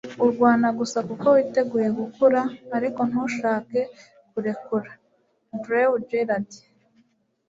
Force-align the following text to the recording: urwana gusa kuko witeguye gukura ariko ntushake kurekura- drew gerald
urwana 0.23 0.67
gusa 0.79 0.99
kuko 1.07 1.25
witeguye 1.35 1.87
gukura 1.99 2.41
ariko 2.77 2.99
ntushake 3.09 3.79
kurekura- 4.31 4.89
drew 5.61 5.91
gerald 6.09 6.49